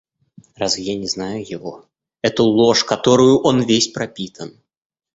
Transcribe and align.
Разве 0.55 0.81
я 0.85 0.95
не 0.97 1.05
знаю 1.05 1.47
его, 1.47 1.85
эту 2.23 2.43
ложь, 2.43 2.83
которою 2.85 3.37
он 3.39 3.61
весь 3.61 3.89
пропитан?.. 3.91 4.59